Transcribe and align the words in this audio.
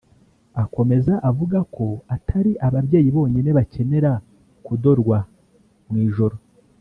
Akomeza 0.63 1.13
avuga 1.29 1.59
ko 1.75 1.85
atari 2.15 2.51
ababyeyi 2.67 3.09
bonyine 3.15 3.49
bakenera 3.57 4.11
kudodwa 4.65 5.17
mu 5.89 5.97
ijoro 6.07 6.35